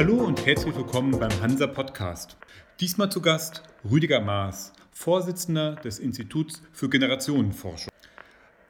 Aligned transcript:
Hallo 0.00 0.14
und 0.14 0.46
herzlich 0.46 0.74
willkommen 0.74 1.10
beim 1.20 1.42
Hansa 1.42 1.66
Podcast. 1.66 2.38
Diesmal 2.80 3.12
zu 3.12 3.20
Gast 3.20 3.62
Rüdiger 3.84 4.22
Maas, 4.22 4.72
Vorsitzender 4.92 5.74
des 5.74 5.98
Instituts 5.98 6.62
für 6.72 6.88
Generationenforschung. 6.88 7.92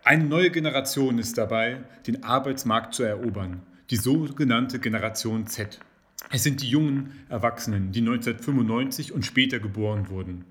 Eine 0.02 0.24
neue 0.24 0.50
Generation 0.50 1.20
ist 1.20 1.38
dabei, 1.38 1.84
den 2.04 2.24
Arbeitsmarkt 2.24 2.94
zu 2.94 3.04
erobern, 3.04 3.62
die 3.90 3.96
sogenannte 3.96 4.80
Generation 4.80 5.46
Z. 5.46 5.78
Es 6.32 6.42
sind 6.42 6.62
die 6.62 6.68
jungen 6.68 7.24
Erwachsenen, 7.28 7.92
die 7.92 8.00
1995 8.00 9.12
und 9.12 9.24
später 9.24 9.60
geboren 9.60 10.08
wurden. 10.08 10.44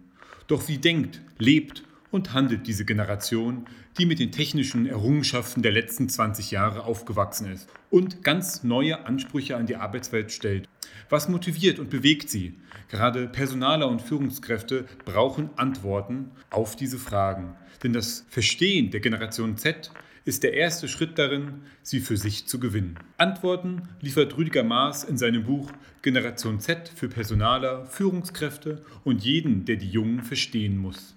Doch 0.47 0.69
wie 0.69 0.77
denkt, 0.77 1.19
lebt 1.37 1.83
und 2.11 2.33
handelt 2.33 2.67
diese 2.67 2.85
Generation, 2.85 3.65
die 3.97 4.05
mit 4.05 4.19
den 4.19 4.31
technischen 4.31 4.85
Errungenschaften 4.85 5.61
der 5.61 5.71
letzten 5.71 6.09
20 6.09 6.51
Jahre 6.51 6.83
aufgewachsen 6.83 7.51
ist 7.51 7.69
und 7.89 8.23
ganz 8.23 8.63
neue 8.63 9.05
Ansprüche 9.05 9.57
an 9.57 9.67
die 9.67 9.75
Arbeitswelt 9.75 10.31
stellt. 10.31 10.67
Was 11.09 11.29
motiviert 11.29 11.79
und 11.79 11.89
bewegt 11.89 12.29
sie? 12.29 12.55
Gerade 12.89 13.27
Personaler 13.27 13.87
und 13.87 14.01
Führungskräfte 14.01 14.85
brauchen 15.05 15.49
Antworten 15.55 16.31
auf 16.49 16.75
diese 16.75 16.97
Fragen. 16.97 17.55
Denn 17.83 17.93
das 17.93 18.25
Verstehen 18.29 18.91
der 18.91 18.99
Generation 18.99 19.57
Z 19.57 19.91
ist 20.25 20.43
der 20.43 20.53
erste 20.53 20.87
Schritt 20.87 21.17
darin, 21.17 21.61
sie 21.81 21.99
für 22.01 22.17
sich 22.17 22.45
zu 22.45 22.59
gewinnen. 22.59 22.99
Antworten 23.17 23.83
liefert 24.01 24.37
Rüdiger 24.37 24.63
Maas 24.63 25.03
in 25.03 25.17
seinem 25.17 25.43
Buch 25.43 25.71
Generation 26.01 26.59
Z 26.59 26.91
für 26.93 27.07
Personaler, 27.07 27.85
Führungskräfte 27.85 28.83
und 29.03 29.23
jeden, 29.23 29.65
der 29.65 29.77
die 29.77 29.89
Jungen 29.89 30.21
verstehen 30.21 30.77
muss 30.77 31.15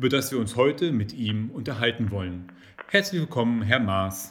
über 0.00 0.08
das 0.08 0.32
wir 0.32 0.38
uns 0.38 0.56
heute 0.56 0.92
mit 0.92 1.12
ihm 1.12 1.50
unterhalten 1.50 2.10
wollen. 2.10 2.50
Herzlich 2.88 3.20
willkommen, 3.20 3.60
Herr 3.60 3.80
Maas. 3.80 4.30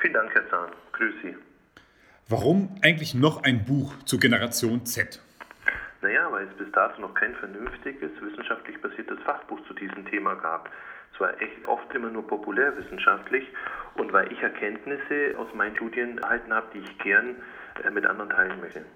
Vielen 0.00 0.14
Dank, 0.14 0.32
Herr 0.32 0.48
Zahn. 0.48 0.70
Grüß 0.92 1.12
Sie. 1.22 1.36
Warum 2.26 2.74
eigentlich 2.80 3.14
noch 3.14 3.42
ein 3.42 3.66
Buch 3.66 3.92
zur 4.06 4.18
Generation 4.18 4.86
Z? 4.86 5.20
Naja, 6.00 6.26
weil 6.32 6.46
es 6.46 6.54
bis 6.54 6.72
dato 6.72 7.02
noch 7.02 7.12
kein 7.12 7.34
vernünftiges, 7.34 8.10
wissenschaftlich 8.22 8.80
basiertes 8.80 9.18
Fachbuch 9.26 9.60
zu 9.68 9.74
diesem 9.74 10.06
Thema 10.06 10.36
gab. 10.36 10.70
Es 11.12 11.20
war 11.20 11.38
echt 11.42 11.68
oft 11.68 11.94
immer 11.94 12.08
nur 12.08 12.26
populärwissenschaftlich 12.26 13.44
und 13.96 14.14
weil 14.14 14.32
ich 14.32 14.40
Erkenntnisse 14.40 15.36
aus 15.36 15.48
meinen 15.54 15.76
Studien 15.76 16.16
erhalten 16.16 16.50
habe, 16.50 16.68
die 16.72 16.78
ich 16.78 16.98
gern 17.00 17.36
äh, 17.84 17.90
mit 17.90 18.06
anderen 18.06 18.30
teilen 18.30 18.58
möchte. 18.58 18.86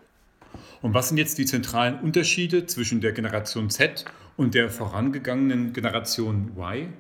Und 0.81 0.95
was 0.95 1.09
sind 1.09 1.19
jetzt 1.19 1.37
die 1.37 1.45
zentralen 1.45 2.01
Unterschiede 2.01 2.65
zwischen 2.65 3.03
der 3.03 3.13
Generation 3.13 3.69
Z 3.69 4.07
und 4.37 4.55
der 4.55 4.69
vorangegangenen 4.69 5.73
Generation 5.73 6.53
Y? 6.57 6.93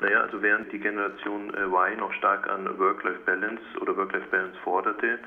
Naja, 0.00 0.20
also 0.22 0.40
während 0.40 0.72
die 0.72 0.78
Generation 0.78 1.52
äh, 1.54 1.64
Y 1.64 1.98
noch 1.98 2.12
stark 2.14 2.48
an 2.48 2.66
Work-Life-Balance 2.78 3.62
oder 3.80 3.96
Work-Life-Balance 3.96 4.58
forderte 4.64 5.18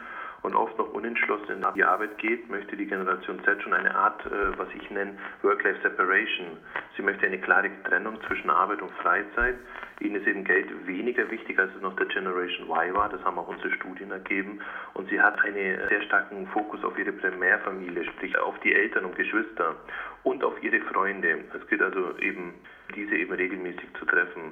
und 0.41 0.55
oft 0.55 0.77
noch 0.77 0.91
unentschlossen 0.93 1.51
in 1.51 1.65
die 1.75 1.83
Arbeit 1.83 2.17
geht, 2.17 2.49
möchte 2.49 2.75
die 2.75 2.85
Generation 2.85 3.39
Z 3.45 3.61
schon 3.61 3.73
eine 3.73 3.93
Art, 3.93 4.25
äh, 4.25 4.57
was 4.57 4.67
ich 4.75 4.89
nenne, 4.89 5.13
Work-Life-Separation. 5.41 6.57
Sie 6.97 7.03
möchte 7.03 7.25
eine 7.25 7.39
klare 7.39 7.69
Trennung 7.83 8.17
zwischen 8.27 8.49
Arbeit 8.49 8.81
und 8.81 8.91
Freizeit. 9.01 9.55
Ihnen 10.03 10.15
ist 10.17 10.27
eben 10.27 10.43
Geld 10.43 10.67
weniger 10.85 11.29
wichtig, 11.31 11.57
als 11.57 11.73
es 11.75 11.81
noch 11.81 11.95
der 11.95 12.07
Generation 12.07 12.67
Y 12.67 12.93
war. 12.93 13.09
Das 13.09 13.23
haben 13.23 13.39
auch 13.39 13.47
unsere 13.47 13.71
Studien 13.71 14.11
ergeben. 14.11 14.59
Und 14.93 15.09
sie 15.09 15.19
hat 15.19 15.39
einen 15.43 15.79
sehr 15.87 16.01
starken 16.03 16.45
Fokus 16.47 16.83
auf 16.83 16.97
ihre 16.99 17.13
Primärfamilie, 17.13 18.03
sprich 18.05 18.37
auf 18.37 18.59
die 18.59 18.73
Eltern 18.73 19.05
und 19.05 19.15
Geschwister 19.15 19.75
und 20.23 20.43
auf 20.43 20.61
ihre 20.61 20.81
Freunde. 20.81 21.45
Es 21.57 21.67
gilt 21.67 21.81
also 21.81 22.17
eben, 22.19 22.53
diese 22.95 23.15
eben 23.15 23.33
regelmäßig 23.33 23.87
zu 23.97 24.05
treffen. 24.05 24.51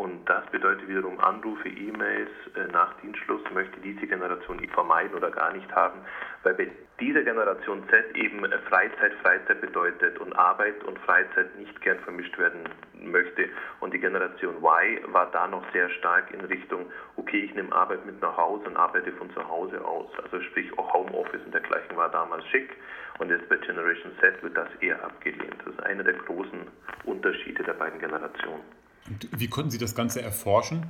Und 0.00 0.26
das 0.30 0.46
bedeutet 0.46 0.88
wiederum 0.88 1.20
Anrufe, 1.20 1.68
E-Mails 1.68 2.30
äh, 2.56 2.72
nach 2.72 2.94
Dienstschluss 3.02 3.42
möchte 3.52 3.78
diese 3.80 4.06
Generation 4.06 4.58
vermeiden 4.70 5.14
oder 5.14 5.30
gar 5.30 5.52
nicht 5.52 5.70
haben, 5.74 6.00
weil 6.42 6.54
bei 6.54 6.70
dieser 6.98 7.22
Generation 7.22 7.86
Z 7.90 8.16
eben 8.16 8.42
äh, 8.46 8.58
Freizeit 8.70 9.12
Freizeit 9.20 9.60
bedeutet 9.60 10.18
und 10.18 10.32
Arbeit 10.38 10.82
und 10.84 10.98
Freizeit 11.00 11.54
nicht 11.58 11.78
gern 11.82 11.98
vermischt 11.98 12.38
werden 12.38 12.66
möchte. 12.94 13.50
Und 13.80 13.92
die 13.92 13.98
Generation 13.98 14.56
Y 14.64 15.12
war 15.12 15.30
da 15.32 15.46
noch 15.46 15.70
sehr 15.74 15.90
stark 15.90 16.32
in 16.32 16.40
Richtung, 16.46 16.90
okay, 17.16 17.40
ich 17.40 17.54
nehme 17.54 17.70
Arbeit 17.70 18.06
mit 18.06 18.22
nach 18.22 18.38
Hause 18.38 18.68
und 18.68 18.78
arbeite 18.78 19.12
von 19.12 19.30
zu 19.34 19.46
Hause 19.46 19.84
aus. 19.84 20.08
Also 20.22 20.40
sprich 20.44 20.72
auch 20.78 20.94
Homeoffice 20.94 21.44
und 21.44 21.52
dergleichen 21.52 21.94
war 21.98 22.08
damals 22.08 22.46
schick. 22.46 22.70
Und 23.18 23.28
jetzt 23.28 23.46
bei 23.50 23.56
Generation 23.56 24.12
Z 24.18 24.42
wird 24.42 24.56
das 24.56 24.68
eher 24.80 25.04
abgelehnt. 25.04 25.56
Das 25.62 25.74
ist 25.74 25.82
einer 25.82 26.04
der 26.04 26.14
großen 26.14 26.68
Unterschiede 27.04 27.62
der 27.64 27.74
beiden 27.74 28.00
Generationen. 28.00 28.80
Und 29.08 29.28
wie 29.32 29.48
konnten 29.48 29.70
Sie 29.70 29.78
das 29.78 29.94
Ganze 29.94 30.22
erforschen? 30.22 30.86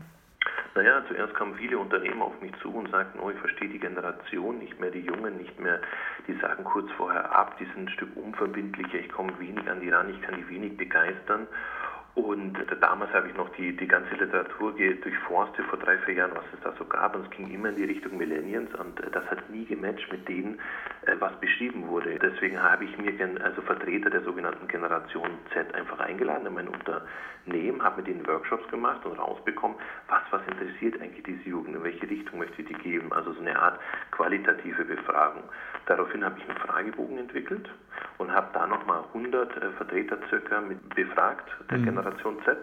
Naja, 0.74 1.02
zuerst 1.08 1.34
kamen 1.34 1.56
viele 1.56 1.78
Unternehmen 1.78 2.22
auf 2.22 2.40
mich 2.40 2.52
zu 2.62 2.72
und 2.72 2.90
sagten, 2.90 3.18
oh, 3.18 3.30
ich 3.30 3.38
verstehe 3.38 3.68
die 3.68 3.80
Generation 3.80 4.58
nicht 4.58 4.78
mehr, 4.78 4.90
die 4.90 5.00
Jungen 5.00 5.36
nicht 5.36 5.58
mehr. 5.58 5.80
Die 6.28 6.34
sagen 6.34 6.62
kurz 6.64 6.88
vorher 6.96 7.36
ab, 7.36 7.58
die 7.58 7.64
sind 7.64 7.88
ein 7.88 7.88
Stück 7.88 8.16
unverbindlicher, 8.16 9.00
ich 9.00 9.10
komme 9.10 9.32
wenig 9.40 9.68
an 9.68 9.80
die 9.80 9.90
ran, 9.90 10.10
ich 10.10 10.22
kann 10.22 10.36
die 10.36 10.48
wenig 10.48 10.76
begeistern. 10.76 11.48
Und 12.14 12.56
damals 12.80 13.12
habe 13.12 13.28
ich 13.28 13.36
noch 13.36 13.48
die, 13.50 13.76
die 13.76 13.86
ganze 13.86 14.14
Literatur 14.16 14.72
durchforstet 14.72 15.64
vor 15.66 15.78
drei, 15.78 15.96
vier 15.98 16.14
Jahren, 16.14 16.32
was 16.34 16.44
es 16.52 16.60
da 16.64 16.74
so 16.76 16.84
gab. 16.84 17.14
Und 17.14 17.24
es 17.24 17.30
ging 17.30 17.50
immer 17.50 17.68
in 17.68 17.76
die 17.76 17.84
Richtung 17.84 18.16
Millennials 18.16 18.74
und 18.74 18.98
äh, 19.00 19.10
das 19.10 19.24
hat 19.30 19.48
nie 19.48 19.64
gematcht 19.64 20.10
mit 20.10 20.28
denen, 20.28 20.58
äh, 21.06 21.14
was 21.20 21.32
beschrieben 21.40 21.86
wurde. 21.86 22.18
Deswegen 22.18 22.60
habe 22.60 22.84
ich 22.84 22.98
mir 22.98 23.12
also 23.44 23.62
Vertreter 23.62 24.10
der 24.10 24.22
sogenannten 24.22 24.66
Generation 24.66 25.30
Z 25.52 25.72
einfach 25.74 26.00
eingeladen 26.00 26.46
in 26.46 26.54
mein 26.54 26.68
Unternehmen, 26.68 27.82
habe 27.82 28.02
mit 28.02 28.08
ihnen 28.08 28.26
Workshops 28.26 28.68
gemacht 28.70 29.06
und 29.06 29.16
rausbekommen, 29.18 29.76
was, 30.08 30.22
was 30.32 30.42
interessiert 30.48 31.00
eigentlich 31.00 31.22
diese 31.22 31.48
Jugend, 31.48 31.76
in 31.76 31.84
welche 31.84 32.10
Richtung 32.10 32.40
möchte 32.40 32.62
ich 32.62 32.68
die 32.68 32.74
geben. 32.74 33.12
Also 33.12 33.32
so 33.32 33.40
eine 33.40 33.56
Art 33.56 33.78
qualitative 34.10 34.84
Befragung. 34.84 35.44
Daraufhin 35.86 36.24
habe 36.24 36.38
ich 36.40 36.48
einen 36.48 36.58
Fragebogen 36.58 37.18
entwickelt 37.18 37.70
und 38.18 38.32
habe 38.32 38.48
da 38.52 38.66
nochmal 38.66 39.04
100 39.14 39.56
äh, 39.56 39.70
Vertreter 39.76 40.18
circa 40.28 40.60
mit 40.60 40.94
befragt, 40.94 41.48
der 41.70 41.78
mhm. 41.78 41.84
Generation 41.84 42.36
Z, 42.44 42.58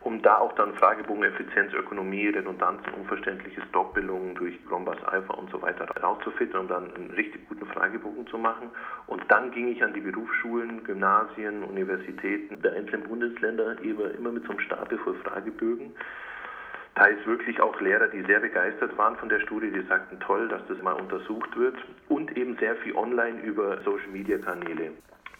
um 0.00 0.22
da 0.22 0.38
auch 0.38 0.54
dann 0.54 0.74
Fragebogen 0.74 1.24
Effizienz, 1.24 1.72
Ökonomie, 1.72 2.28
Redundanzen, 2.28 2.92
unverständliche 2.94 3.62
Doppelungen 3.72 4.34
durch 4.34 4.54
Rombas 4.70 5.02
Alpha 5.04 5.34
und 5.34 5.50
so 5.50 5.60
weiter 5.60 5.86
rauszufinden, 6.00 6.60
um 6.60 6.68
dann 6.68 6.94
einen 6.94 7.10
richtig 7.10 7.48
guten 7.48 7.66
Fragebogen 7.66 8.26
zu 8.26 8.38
machen. 8.38 8.70
Und 9.06 9.22
dann 9.28 9.50
ging 9.50 9.68
ich 9.68 9.82
an 9.82 9.94
die 9.94 10.00
Berufsschulen, 10.00 10.84
Gymnasien, 10.84 11.64
Universitäten 11.64 12.60
der 12.62 12.74
einzelnen 12.74 13.08
Bundesländer 13.08 13.76
immer 13.82 14.30
mit 14.30 14.44
so 14.44 14.50
einem 14.50 14.60
Stapel 14.60 14.98
voll 14.98 15.16
Fragebögen 15.16 15.92
teils 16.98 17.24
wirklich 17.26 17.60
auch 17.60 17.80
Lehrer, 17.80 18.08
die 18.08 18.22
sehr 18.22 18.40
begeistert 18.40 18.96
waren 18.98 19.16
von 19.16 19.28
der 19.28 19.38
Studie, 19.40 19.70
die 19.70 19.86
sagten, 19.86 20.18
toll, 20.18 20.48
dass 20.48 20.60
das 20.66 20.82
mal 20.82 20.94
untersucht 20.94 21.56
wird 21.56 21.76
und 22.08 22.36
eben 22.36 22.56
sehr 22.58 22.74
viel 22.76 22.94
online 22.96 23.40
über 23.42 23.80
Social-Media-Kanäle. 23.82 24.90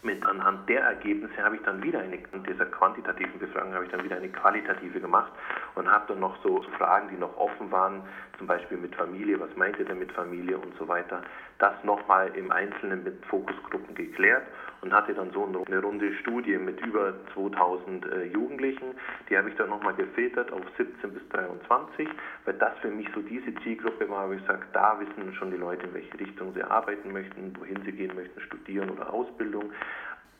Mit 0.01 0.25
anhand 0.25 0.69
der 0.69 0.83
Ergebnisse 0.83 1.35
habe 1.43 1.57
ich 1.57 1.61
dann 1.63 1.83
wieder 1.83 1.99
eine, 1.99 2.17
dieser 2.47 2.65
quantitativen 2.67 3.37
Befragung 3.37 3.73
habe 3.73 3.83
ich 3.83 3.91
dann 3.91 4.05
wieder 4.05 4.15
eine 4.15 4.29
qualitative 4.29 5.01
gemacht 5.01 5.33
und 5.75 5.91
habe 5.91 6.05
dann 6.07 6.21
noch 6.21 6.41
so 6.41 6.61
Fragen, 6.77 7.09
die 7.09 7.17
noch 7.17 7.35
offen 7.35 7.69
waren, 7.69 8.03
zum 8.37 8.47
Beispiel 8.47 8.77
mit 8.77 8.95
Familie, 8.95 9.37
was 9.41 9.53
meint 9.57 9.77
ihr 9.77 9.83
denn 9.83 9.99
mit 9.99 10.13
Familie 10.13 10.57
und 10.57 10.73
so 10.77 10.87
weiter, 10.87 11.21
das 11.57 11.73
nochmal 11.83 12.29
im 12.35 12.49
Einzelnen 12.49 13.03
mit 13.03 13.25
Fokusgruppen 13.25 13.93
geklärt 13.93 14.43
und 14.81 14.93
hatte 14.93 15.13
dann 15.13 15.31
so 15.31 15.45
eine 15.45 15.79
runde 15.79 16.13
Studie 16.15 16.57
mit 16.57 16.79
über 16.85 17.13
2000 17.33 18.05
äh, 18.05 18.23
Jugendlichen. 18.25 18.95
Die 19.29 19.37
habe 19.37 19.49
ich 19.49 19.55
dann 19.55 19.69
nochmal 19.69 19.93
gefiltert 19.93 20.51
auf 20.51 20.61
17 20.77 21.13
bis 21.13 21.27
23, 21.29 22.07
weil 22.45 22.53
das 22.55 22.77
für 22.81 22.89
mich 22.89 23.07
so 23.13 23.21
diese 23.21 23.53
Zielgruppe 23.63 24.09
war, 24.09 24.29
wo 24.29 24.33
ich 24.33 24.43
sage, 24.45 24.65
da 24.73 24.99
wissen 24.99 25.33
schon 25.33 25.51
die 25.51 25.57
Leute, 25.57 25.85
in 25.87 25.93
welche 25.93 26.19
Richtung 26.19 26.53
sie 26.53 26.63
arbeiten 26.63 27.11
möchten, 27.11 27.53
wohin 27.59 27.81
sie 27.85 27.91
gehen 27.91 28.15
möchten, 28.15 28.39
studieren 28.41 28.89
oder 28.89 29.11
Ausbildung. 29.13 29.71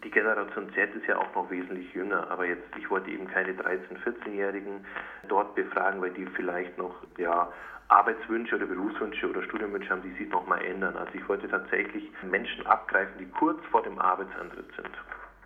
Die 0.04 0.12
Generation 0.12 0.72
Z 0.74 0.96
ist 0.96 1.08
ja 1.08 1.18
auch 1.18 1.36
noch 1.36 1.52
wesentlich 1.52 1.94
jünger, 1.94 2.30
aber 2.32 2.46
jetzt, 2.46 2.64
ich 2.78 2.90
wollte 2.90 3.12
eben 3.12 3.28
keine 3.28 3.52
13-, 3.52 3.98
14-Jährigen 4.04 4.86
dort 5.28 5.56
befragen, 5.56 6.02
weil 6.02 6.12
die 6.12 6.26
vielleicht 6.36 6.78
noch, 6.78 6.96
ja, 7.18 7.52
Arbeitswünsche 7.90 8.56
oder 8.56 8.68
Berufswünsche 8.68 9.28
oder 9.28 9.44
Studienwünsche 9.44 9.90
haben, 9.90 10.04
die 10.04 10.12
sich 10.24 10.30
nochmal 10.30 10.64
ändern. 10.64 10.96
Also 10.96 11.12
ich 11.16 11.28
wollte 11.28 11.50
tatsächlich 11.50 12.04
Menschen 12.30 12.66
abgreifen, 12.68 13.14
die 13.20 13.26
kurz 13.26 13.60
vor 13.72 13.82
dem 13.82 13.98
Arbeitsantritt 13.98 14.68
sind. 14.76 14.92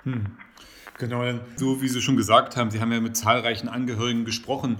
Hm. 0.03 0.25
Genau, 0.99 1.23
so 1.55 1.81
wie 1.81 1.87
Sie 1.87 2.01
schon 2.01 2.17
gesagt 2.17 2.57
haben, 2.57 2.69
Sie 2.69 2.81
haben 2.81 2.91
ja 2.91 2.99
mit 2.99 3.15
zahlreichen 3.15 3.69
Angehörigen 3.69 4.25
gesprochen. 4.25 4.77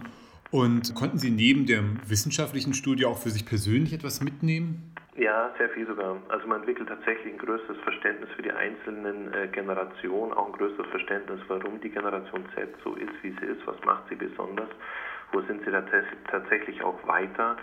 Und 0.52 0.94
konnten 0.94 1.18
Sie 1.18 1.32
neben 1.32 1.66
dem 1.66 2.00
wissenschaftlichen 2.08 2.76
Studie 2.76 3.06
auch 3.06 3.18
für 3.18 3.32
sich 3.32 3.46
persönlich 3.46 3.94
etwas 3.94 4.22
mitnehmen? 4.22 4.93
Ja, 5.16 5.52
sehr 5.58 5.70
viel 5.70 5.86
sogar. 5.86 6.18
Also 6.30 6.48
man 6.48 6.60
entwickelt 6.60 6.90
tatsächlich 6.90 7.34
ein 7.34 7.38
größeres 7.38 7.78
Verständnis 7.84 8.30
für 8.36 8.42
die 8.42 8.52
einzelnen 8.52 9.32
äh, 9.34 9.48
Generationen, 9.48 10.34
auch 10.34 10.48
ein 10.48 10.54
größeres 10.54 10.90
Verständnis, 10.90 11.40
warum 11.48 11.80
die 11.82 11.90
Generation 11.90 12.46
Z 12.56 12.70
so 12.84 12.96
ist, 12.96 13.14
wie 13.22 13.32
sie 13.40 13.46
ist, 13.46 13.66
was 13.68 13.80
macht 13.86 14.10
sie 14.10 14.16
besonders 14.16 14.70
wo 15.34 15.42
sind 15.42 15.64
sie 15.66 15.72
tatsächlich 16.32 16.84
auch 16.84 16.96
weiter 17.08 17.58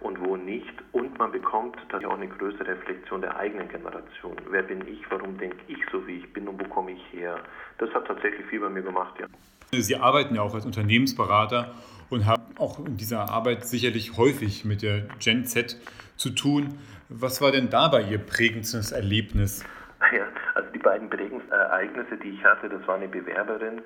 und 0.00 0.20
wo 0.20 0.36
nicht. 0.36 0.72
Und 0.92 1.18
man 1.18 1.32
bekommt 1.32 1.76
tatsächlich 1.76 2.06
auch 2.06 2.18
eine 2.18 2.28
größere 2.28 2.66
Reflexion 2.66 3.22
der 3.22 3.36
eigenen 3.36 3.68
Generation. 3.68 4.36
Wer 4.50 4.62
bin 4.62 4.86
ich, 4.86 5.00
warum 5.10 5.38
denke 5.38 5.56
ich 5.66 5.78
so, 5.90 6.06
wie 6.06 6.18
ich 6.18 6.32
bin 6.32 6.46
und 6.46 6.60
wo 6.60 6.68
komme 6.68 6.92
ich 6.92 7.02
her? 7.12 7.36
Das 7.78 7.90
hat 7.94 8.06
tatsächlich 8.06 8.46
viel 8.46 8.60
bei 8.60 8.68
mir 8.68 8.82
gemacht, 8.82 9.14
ja. 9.18 9.26
Sie 9.72 9.96
arbeiten 9.96 10.34
ja 10.34 10.42
auch 10.42 10.54
als 10.54 10.66
Unternehmensberater 10.66 11.74
und 12.10 12.26
haben 12.26 12.43
auch 12.58 12.78
in 12.78 12.96
dieser 12.96 13.30
Arbeit 13.30 13.64
sicherlich 13.64 14.16
häufig 14.16 14.64
mit 14.64 14.82
der 14.82 15.02
Gen 15.18 15.44
Z 15.44 15.76
zu 16.16 16.30
tun. 16.30 16.78
Was 17.08 17.40
war 17.40 17.52
denn 17.52 17.70
dabei 17.70 18.02
Ihr 18.02 18.18
prägendstes 18.18 18.92
Erlebnis? 18.92 19.64
Ja, 20.12 20.26
also 20.54 20.70
die 20.72 20.78
beiden 20.78 21.08
prägendsten 21.10 21.52
Ereignisse, 21.52 22.16
die 22.16 22.30
ich 22.30 22.44
hatte, 22.44 22.68
das 22.68 22.86
war 22.86 22.96
eine 22.96 23.08
Bewerberin, 23.08 23.82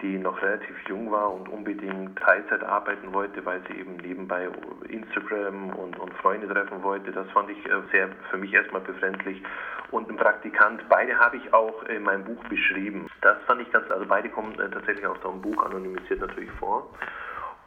die 0.00 0.18
noch 0.18 0.40
relativ 0.42 0.76
jung 0.88 1.10
war 1.10 1.32
und 1.32 1.48
unbedingt 1.48 2.18
Teilzeit 2.18 2.62
arbeiten 2.64 3.12
wollte, 3.12 3.44
weil 3.44 3.62
sie 3.68 3.78
eben 3.78 3.96
nebenbei 3.96 4.48
Instagram 4.88 5.70
und, 5.70 5.98
und 5.98 6.12
Freunde 6.14 6.48
treffen 6.48 6.82
wollte. 6.82 7.12
Das 7.12 7.28
fand 7.30 7.50
ich 7.50 7.64
äh, 7.66 7.82
sehr 7.92 8.08
für 8.30 8.36
mich 8.36 8.52
erstmal 8.52 8.82
befremdlich. 8.82 9.42
Und 9.90 10.08
ein 10.10 10.16
Praktikant, 10.16 10.82
beide 10.88 11.18
habe 11.18 11.36
ich 11.36 11.52
auch 11.52 11.84
in 11.84 12.02
meinem 12.02 12.24
Buch 12.24 12.42
beschrieben. 12.48 13.08
Das 13.20 13.36
fand 13.46 13.62
ich 13.62 13.70
ganz, 13.70 13.88
also 13.90 14.06
beide 14.06 14.28
kommen 14.28 14.58
äh, 14.58 14.68
tatsächlich 14.70 15.06
aus 15.06 15.20
dem 15.20 15.40
Buch 15.40 15.64
anonymisiert 15.64 16.20
natürlich 16.20 16.50
vor. 16.52 16.90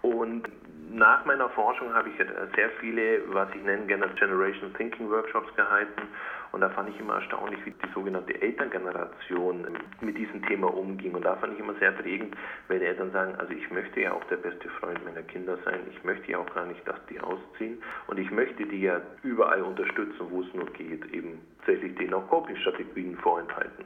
Und 0.05 0.47
nach 0.91 1.25
meiner 1.25 1.49
Forschung 1.49 1.91
habe 1.91 2.09
ich 2.09 2.15
sehr 2.55 2.69
viele, 2.79 3.23
was 3.33 3.49
ich 3.55 3.63
nenne, 3.63 3.87
Generation 3.87 4.71
Thinking 4.75 5.09
Workshops 5.09 5.53
gehalten. 5.55 6.03
Und 6.51 6.61
da 6.61 6.69
fand 6.69 6.89
ich 6.89 6.99
immer 6.99 7.15
erstaunlich, 7.15 7.59
wie 7.65 7.71
die 7.71 7.91
sogenannte 7.91 8.39
Elterngeneration 8.39 9.65
mit 10.01 10.15
diesem 10.15 10.45
Thema 10.45 10.67
umging. 10.67 11.15
Und 11.15 11.25
da 11.25 11.35
fand 11.37 11.53
ich 11.53 11.59
immer 11.59 11.73
sehr 11.79 11.91
prägend, 11.91 12.35
wenn 12.67 12.81
die 12.81 12.85
Eltern 12.85 13.11
sagen, 13.13 13.33
also 13.39 13.51
ich 13.51 13.69
möchte 13.71 13.99
ja 13.99 14.13
auch 14.13 14.23
der 14.25 14.37
beste 14.37 14.69
Freund 14.79 15.03
meiner 15.03 15.23
Kinder 15.23 15.57
sein. 15.65 15.79
Ich 15.89 16.03
möchte 16.03 16.31
ja 16.31 16.37
auch 16.37 16.53
gar 16.53 16.67
nicht, 16.67 16.87
dass 16.87 17.03
die 17.09 17.19
ausziehen. 17.19 17.81
Und 18.05 18.19
ich 18.19 18.29
möchte 18.29 18.63
die 18.63 18.81
ja 18.81 19.01
überall 19.23 19.63
unterstützen, 19.63 20.27
wo 20.29 20.43
es 20.43 20.53
nur 20.53 20.67
geht. 20.67 21.03
Eben 21.11 21.41
tatsächlich 21.57 21.95
denen 21.95 22.13
auch 22.13 22.29
Coping-Strategien 22.29 23.17
vorenthalten. 23.17 23.85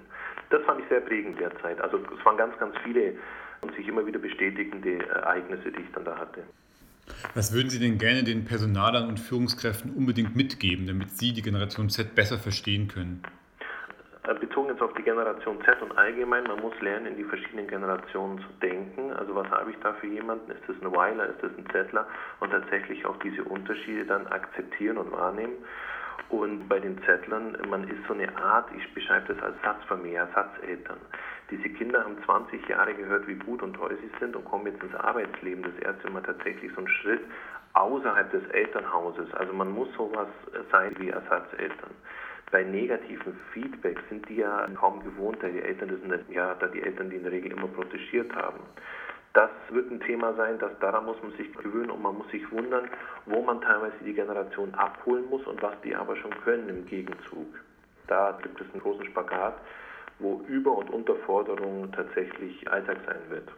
Das 0.49 0.61
fand 0.63 0.81
ich 0.81 0.89
sehr 0.89 1.01
prägend 1.01 1.39
derzeit. 1.39 1.79
Also 1.79 1.97
es 1.97 2.25
waren 2.25 2.35
ganz, 2.35 2.57
ganz 2.59 2.75
viele 2.83 3.13
und 3.61 3.75
sich 3.75 3.87
immer 3.87 4.05
wieder 4.05 4.19
bestätigende 4.19 5.05
Ereignisse, 5.07 5.71
die 5.71 5.81
ich 5.81 5.91
dann 5.93 6.05
da 6.05 6.17
hatte. 6.17 6.43
Was 7.33 7.53
würden 7.53 7.69
Sie 7.69 7.79
denn 7.79 7.97
gerne 7.97 8.23
den 8.23 8.45
Personalern 8.45 9.07
und 9.07 9.19
Führungskräften 9.19 9.93
unbedingt 9.95 10.35
mitgeben, 10.35 10.85
damit 10.85 11.11
sie 11.11 11.33
die 11.33 11.41
Generation 11.41 11.89
Z 11.89 12.15
besser 12.15 12.37
verstehen 12.37 12.87
können? 12.87 13.23
Äh, 14.27 14.35
bezogen 14.35 14.69
jetzt 14.69 14.81
auf 14.81 14.93
die 14.93 15.01
Generation 15.01 15.57
Z 15.65 15.81
und 15.81 15.97
allgemein, 15.97 16.43
man 16.43 16.59
muss 16.61 16.79
lernen, 16.81 17.07
in 17.07 17.17
die 17.17 17.23
verschiedenen 17.23 17.67
Generationen 17.67 18.39
zu 18.39 18.47
denken. 18.61 19.11
Also 19.13 19.33
was 19.33 19.49
habe 19.49 19.71
ich 19.71 19.77
da 19.81 19.93
für 19.93 20.07
jemanden? 20.07 20.51
Ist 20.51 20.61
das 20.67 20.75
ein 20.81 20.95
Weiler, 20.95 21.27
ist 21.29 21.41
das 21.41 21.51
ein 21.57 21.65
Zettler? 21.71 22.07
Und 22.39 22.51
tatsächlich 22.51 23.05
auch 23.05 23.17
diese 23.19 23.43
Unterschiede 23.43 24.05
dann 24.05 24.27
akzeptieren 24.27 24.97
und 24.97 25.11
wahrnehmen. 25.11 25.53
Und 26.29 26.67
bei 26.69 26.79
den 26.79 27.01
Zettlern, 27.05 27.57
man 27.69 27.85
ist 27.85 28.05
so 28.07 28.13
eine 28.13 28.35
Art, 28.37 28.69
ich 28.77 28.93
beschreibe 28.93 29.33
das 29.33 29.43
als 29.43 29.55
Satzfamilie, 29.63 30.27
Satzeltern. 30.35 30.97
Diese 31.51 31.69
Kinder 31.69 32.03
haben 32.03 32.17
20 32.25 32.67
Jahre 32.67 32.93
gehört, 32.93 33.27
wie 33.27 33.35
gut 33.35 33.63
und 33.63 33.73
toll 33.73 33.97
sie 34.01 34.11
sind 34.19 34.35
und 34.35 34.45
kommen 34.45 34.67
jetzt 34.67 34.83
ins 34.83 34.95
Arbeitsleben. 34.95 35.63
Das 35.63 35.77
erste 35.81 36.09
Mal 36.11 36.21
tatsächlich 36.21 36.71
so 36.73 36.79
einen 36.79 36.87
Schritt 36.87 37.21
außerhalb 37.73 38.31
des 38.31 38.45
Elternhauses. 38.51 39.33
Also 39.33 39.53
man 39.53 39.71
muss 39.71 39.89
sowas 39.95 40.27
sein 40.71 40.95
wie 40.99 41.09
Ersatzeltern. 41.09 41.91
Bei 42.51 42.63
negativen 42.63 43.37
Feedback 43.53 43.99
sind 44.09 44.27
die 44.27 44.37
ja 44.37 44.67
kaum 44.75 45.03
gewohnt, 45.03 45.37
da 45.41 45.47
die 45.47 45.61
Eltern 45.61 45.89
das 45.89 45.99
sind 46.01 46.35
ja 46.35 46.55
da 46.55 46.67
die 46.67 46.81
Eltern 46.81 47.09
die 47.09 47.17
in 47.17 47.23
der 47.23 47.31
Regel 47.31 47.51
immer 47.51 47.67
protegiert 47.67 48.35
haben. 48.35 48.59
Das 49.33 49.51
wird 49.69 49.91
ein 49.91 49.99
Thema 49.99 50.33
sein, 50.33 50.57
dass 50.57 50.71
daran 50.79 51.05
muss 51.05 51.21
man 51.21 51.31
sich 51.33 51.53
gewöhnen 51.53 51.91
und 51.91 52.01
man 52.01 52.17
muss 52.17 52.27
sich 52.29 52.51
wundern, 52.51 52.89
wo 53.27 53.43
man 53.43 53.61
teilweise 53.61 53.93
die 54.03 54.13
Generation 54.13 54.73
abholen 54.73 55.29
muss 55.29 55.45
und 55.45 55.61
was 55.61 55.79
die 55.81 55.95
aber 55.95 56.15
schon 56.15 56.31
können 56.43 56.67
im 56.69 56.85
Gegenzug. 56.87 57.47
Da 58.07 58.39
gibt 58.41 58.59
es 58.59 58.67
einen 58.71 58.81
großen 58.81 59.05
Spagat, 59.05 59.53
wo 60.19 60.43
Über- 60.47 60.77
und 60.77 60.89
Unterforderung 60.89 61.91
tatsächlich 61.91 62.69
Alltag 62.69 62.97
sein 63.05 63.21
wird. 63.29 63.49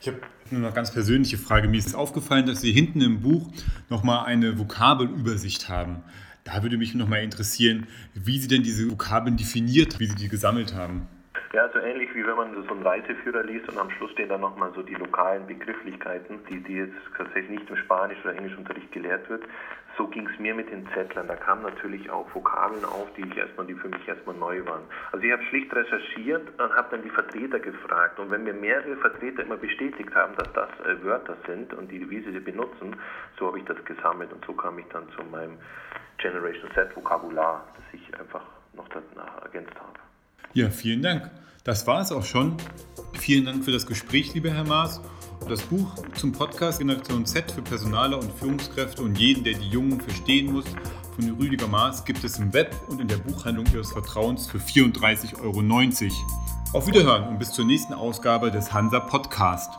Ich 0.00 0.08
habe 0.08 0.18
nur 0.50 0.64
eine 0.64 0.74
ganz 0.74 0.92
persönliche 0.92 1.38
Frage. 1.38 1.68
Mir 1.68 1.78
ist 1.78 1.94
aufgefallen, 1.94 2.46
dass 2.46 2.60
Sie 2.60 2.72
hinten 2.72 3.00
im 3.00 3.20
Buch 3.22 3.50
nochmal 3.88 4.26
eine 4.26 4.58
Vokabelübersicht 4.58 5.68
haben. 5.68 6.02
Da 6.44 6.62
würde 6.62 6.76
mich 6.76 6.94
nochmal 6.94 7.22
interessieren, 7.22 7.86
wie 8.14 8.38
Sie 8.38 8.48
denn 8.48 8.62
diese 8.62 8.90
Vokabeln 8.90 9.36
definiert, 9.36 10.00
wie 10.00 10.06
Sie 10.06 10.14
die 10.14 10.28
gesammelt 10.28 10.74
haben. 10.74 11.06
Ja, 11.52 11.68
so 11.68 11.80
ähnlich 11.80 12.14
wie 12.14 12.26
wenn 12.26 12.36
man 12.36 12.54
so 12.54 12.72
einen 12.72 12.82
Reiseführer 12.82 13.42
liest 13.42 13.68
und 13.68 13.76
am 13.76 13.90
Schluss 13.90 14.10
stehen 14.12 14.30
dann 14.30 14.40
nochmal 14.40 14.72
so 14.74 14.82
die 14.82 14.94
lokalen 14.94 15.46
Begrifflichkeiten, 15.46 16.40
die, 16.48 16.60
die 16.62 16.76
jetzt 16.76 16.96
tatsächlich 17.14 17.58
nicht 17.58 17.68
im 17.68 17.76
Spanisch- 17.76 18.24
oder 18.24 18.34
Englischunterricht 18.34 18.90
gelehrt 18.90 19.28
wird. 19.28 19.44
So 19.98 20.06
ging 20.06 20.26
es 20.26 20.38
mir 20.38 20.54
mit 20.54 20.70
den 20.70 20.88
Zettlern. 20.94 21.28
Da 21.28 21.36
kamen 21.36 21.62
natürlich 21.62 22.08
auch 22.08 22.26
Vokabeln 22.34 22.86
auf, 22.86 23.12
die 23.18 23.28
ich 23.28 23.36
erstmal, 23.36 23.66
die 23.66 23.74
für 23.74 23.90
mich 23.90 24.08
erstmal 24.08 24.34
neu 24.34 24.64
waren. 24.64 24.84
Also 25.12 25.26
ich 25.26 25.30
habe 25.30 25.42
schlicht 25.44 25.74
recherchiert 25.74 26.48
und 26.58 26.74
habe 26.74 26.88
dann 26.90 27.02
die 27.02 27.10
Vertreter 27.10 27.60
gefragt. 27.60 28.18
Und 28.18 28.30
wenn 28.30 28.44
mir 28.44 28.54
mehrere 28.54 28.96
Vertreter 28.96 29.42
immer 29.42 29.58
bestätigt 29.58 30.14
haben, 30.14 30.34
dass 30.36 30.50
das 30.54 30.70
äh, 30.86 31.04
Wörter 31.04 31.36
sind 31.46 31.74
und 31.74 31.92
die, 31.92 32.08
wie 32.08 32.22
sie 32.22 32.32
sie 32.32 32.40
benutzen, 32.40 32.96
so 33.38 33.48
habe 33.48 33.58
ich 33.58 33.64
das 33.66 33.84
gesammelt 33.84 34.32
und 34.32 34.42
so 34.46 34.54
kam 34.54 34.78
ich 34.78 34.86
dann 34.86 35.06
zu 35.10 35.22
meinem 35.24 35.58
Generation 36.16 36.70
Z 36.72 36.96
Vokabular, 36.96 37.66
das 37.76 38.00
ich 38.00 38.18
einfach 38.18 38.46
noch 38.72 38.88
danach 38.88 39.42
ergänzt 39.42 39.74
habe. 39.78 40.11
Ja, 40.54 40.68
vielen 40.70 41.02
Dank. 41.02 41.30
Das 41.64 41.86
war 41.86 42.02
es 42.02 42.12
auch 42.12 42.24
schon. 42.24 42.56
Vielen 43.14 43.46
Dank 43.46 43.64
für 43.64 43.72
das 43.72 43.86
Gespräch, 43.86 44.34
lieber 44.34 44.50
Herr 44.50 44.64
Maas. 44.64 45.00
Das 45.48 45.62
Buch 45.62 45.94
zum 46.14 46.32
Podcast 46.32 46.78
Generation 46.78 47.24
Z 47.24 47.50
für 47.50 47.62
Personale 47.62 48.16
und 48.16 48.30
Führungskräfte 48.32 49.02
und 49.02 49.18
jeden, 49.18 49.44
der 49.44 49.54
die 49.54 49.68
Jungen 49.68 50.00
verstehen 50.00 50.52
muss, 50.52 50.66
von 51.16 51.30
Rüdiger 51.38 51.68
Maas 51.68 52.04
gibt 52.04 52.24
es 52.24 52.38
im 52.38 52.52
Web 52.52 52.74
und 52.88 53.00
in 53.00 53.08
der 53.08 53.18
Buchhandlung 53.18 53.66
Ihres 53.72 53.92
Vertrauens 53.92 54.46
für 54.46 54.58
34,90 54.58 55.40
Euro. 55.42 55.62
Auf 56.72 56.86
Wiederhören 56.86 57.28
und 57.28 57.38
bis 57.38 57.52
zur 57.52 57.66
nächsten 57.66 57.92
Ausgabe 57.92 58.50
des 58.50 58.72
Hansa 58.72 59.00
Podcast. 59.00 59.70